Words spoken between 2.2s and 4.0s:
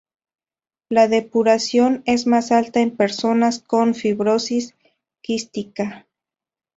más alta en personas con